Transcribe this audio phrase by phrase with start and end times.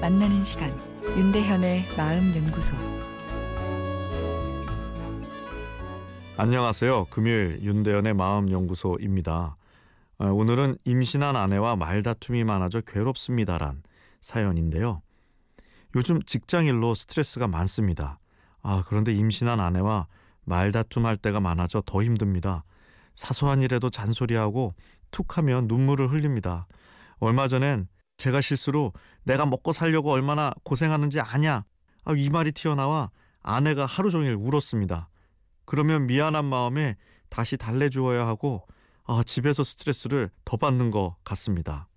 [0.00, 0.70] 만나는 시간
[1.04, 2.76] 윤대현의 마음 연구소
[6.36, 7.06] 안녕하세요.
[7.10, 9.56] 금요일 윤대현의 마음 연구소입니다.
[10.18, 13.82] 어, 오늘은 임신한 아내와 말다툼이 많아져 괴롭습니다란
[14.20, 15.02] 사연인데요.
[15.96, 18.20] 요즘 직장일로 스트레스가 많습니다.
[18.62, 20.06] 아, 그런데 임신한 아내와
[20.44, 22.62] 말다툼할 때가 많아져 더 힘듭니다.
[23.14, 24.74] 사소한 일에도 잔소리하고
[25.10, 26.68] 툭 하면 눈물을 흘립니다.
[27.18, 27.88] 얼마 전엔
[28.20, 28.92] 제가 실수로
[29.24, 31.64] 내가 먹고 살려고 얼마나 고생하는지 아냐?
[32.04, 33.10] 아, 이 말이 튀어나와
[33.42, 35.08] 아내가 하루 종일 울었습니다.
[35.64, 36.96] 그러면 미안한 마음에
[37.30, 38.66] 다시 달래주어야 하고
[39.06, 41.88] 아, 집에서 스트레스를 더 받는 것 같습니다.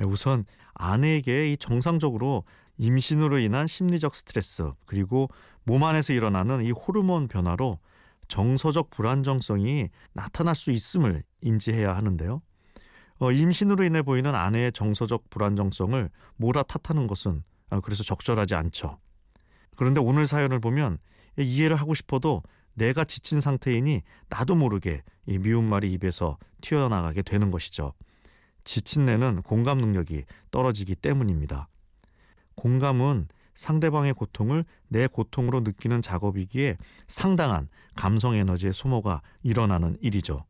[0.00, 2.42] 예, 우선 아내에게 이 정상적으로
[2.76, 5.28] 임신으로 인한 심리적 스트레스 그리고
[5.62, 7.78] 몸 안에서 일어나는 이 호르몬 변화로
[8.26, 12.42] 정서적 불안정성이 나타날 수 있음을 인지해야 하는데요.
[13.18, 18.98] 어, 임신으로 인해 보이는 아내의 정서적 불안정성을 몰아 탓하는 것은 어, 그래서 적절하지 않죠.
[19.76, 20.98] 그런데 오늘 사연을 보면
[21.38, 22.42] 이해를 하고 싶어도
[22.74, 27.92] 내가 지친 상태이니 나도 모르게 이 미운 말이 입에서 튀어나가게 되는 것이죠.
[28.64, 31.68] 지친 내는 공감 능력이 떨어지기 때문입니다.
[32.54, 40.44] 공감은 상대방의 고통을 내 고통으로 느끼는 작업이기에 상당한 감성 에너지의 소모가 일어나는 일이죠.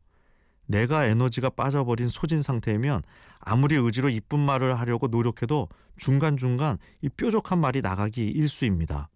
[0.67, 3.01] 내가 에너지가 빠져버린 소진 상태이면
[3.39, 9.09] 아무리 의지로 이쁜 말을 하려고 노력해도 중간중간 이 뾰족한 말이 나가기 일수입니다.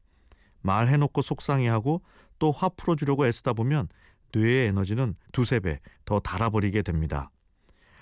[0.61, 2.01] 말해놓고 속상해하고
[2.39, 3.87] 또 화 풀어주려고 애쓰다 보면
[4.33, 7.29] 뇌의 에너지는 두세 배 더 달아버리게 됩니다.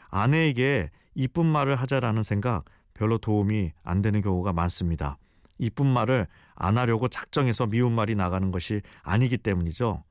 [0.09, 5.17] 아내에게 이쁜 말을 하자라는 생각 별로 도움이 안 되는 경우가 많습니다.
[5.57, 10.03] 이쁜 말을 안 하려고 작정해서 미운 말이 나가는 것이 아니기 때문이죠.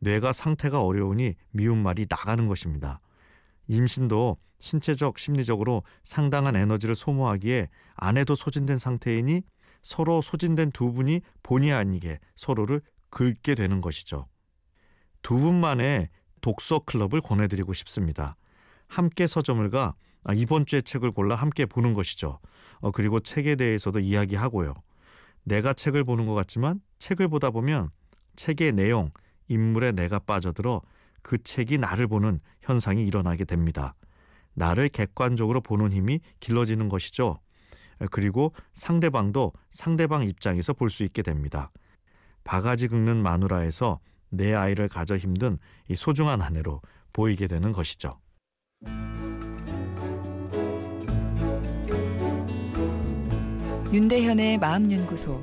[0.00, 3.00] 뇌가 상태가 어려우니 미운 말이 나가는 것입니다.
[3.68, 9.42] 임신도 신체적, 심리적으로 상당한 에너지를 소모하기에 아내도 소진된 상태이니
[9.82, 14.26] 서로 소진된 두 분이 본의 아니게 서로를 긁게 되는 것이죠.
[15.22, 16.08] 두 분만의
[16.40, 18.36] 독서 클럽을 권해드리고 싶습니다.
[18.86, 19.94] 함께 서점을 가
[20.34, 22.40] 이번 주에 책을 골라 함께 보는 것이죠.
[22.80, 24.74] 어, 그리고 책에 대해서도 이야기하고요.
[25.44, 27.90] 내가 책을 보는 것 같지만 책을 보다 보면
[28.36, 29.10] 책의 내용,
[29.50, 30.80] 인물에 내가 빠져들어
[31.22, 33.94] 그 책이 나를 보는 현상이 일어나게 됩니다.
[34.54, 37.38] 나를 객관적으로 보는 힘이 길러지는 것이죠.
[38.10, 41.70] 그리고 상대방도 상대방 입장에서 볼 수 있게 됩니다.
[42.44, 44.00] 바가지 긁는 마누라에서
[44.30, 46.80] 내 아이를 가져 힘든 이 소중한 아내로
[47.12, 48.18] 보이게 되는 것이죠.
[53.92, 55.42] 윤대현의 마음연구소